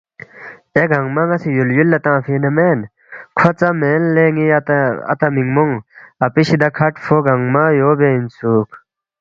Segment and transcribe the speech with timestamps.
[0.75, 2.79] اے گنگمہ ن٘ا سی یُول یُول لہ تنگفی اِنا مین؟
[3.37, 4.45] کھو ژا مین لے ن٘ی
[5.11, 5.73] اتا مِنگمونگ
[6.25, 8.69] اپی شِدیا کھڈفو گنگمہ یو بے اِنسُوک